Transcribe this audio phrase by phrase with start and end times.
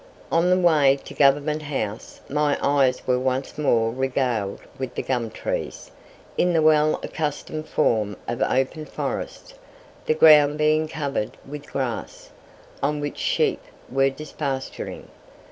[0.31, 5.29] On the way to Government House, my eyes were once more regaled with the gum
[5.29, 5.91] trees,
[6.39, 9.53] in the well accustomed form of open forest,
[10.07, 12.31] the ground being covered with grass,
[12.81, 13.61] on which sheep
[13.91, 15.05] were depasturing.